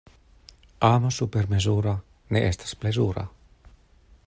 [0.95, 1.93] Amo supermezura
[2.33, 3.29] ne estas plezura.